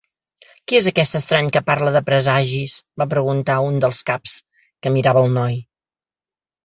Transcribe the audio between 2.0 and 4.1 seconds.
presagis?", va preguntar un dels